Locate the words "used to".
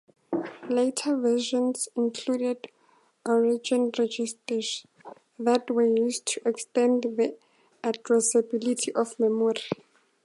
5.85-6.41